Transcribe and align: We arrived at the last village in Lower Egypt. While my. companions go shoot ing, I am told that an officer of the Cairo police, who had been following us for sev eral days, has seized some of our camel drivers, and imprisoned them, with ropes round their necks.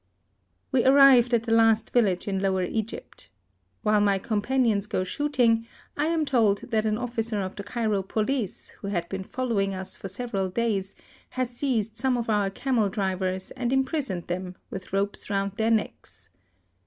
We 0.71 0.83
arrived 0.83 1.31
at 1.31 1.43
the 1.43 1.53
last 1.53 1.91
village 1.93 2.27
in 2.27 2.39
Lower 2.39 2.63
Egypt. 2.63 3.29
While 3.83 4.01
my. 4.01 4.17
companions 4.17 4.87
go 4.87 5.03
shoot 5.03 5.37
ing, 5.37 5.67
I 5.95 6.07
am 6.07 6.25
told 6.25 6.71
that 6.71 6.87
an 6.87 6.97
officer 6.97 7.39
of 7.43 7.55
the 7.55 7.61
Cairo 7.63 8.01
police, 8.01 8.69
who 8.81 8.87
had 8.87 9.07
been 9.09 9.23
following 9.23 9.75
us 9.75 9.95
for 9.95 10.07
sev 10.07 10.31
eral 10.31 10.51
days, 10.51 10.95
has 11.37 11.51
seized 11.55 11.97
some 11.97 12.17
of 12.17 12.31
our 12.31 12.49
camel 12.49 12.89
drivers, 12.89 13.51
and 13.51 13.71
imprisoned 13.71 14.25
them, 14.25 14.55
with 14.71 14.91
ropes 14.91 15.29
round 15.29 15.51
their 15.57 15.69
necks. 15.69 16.29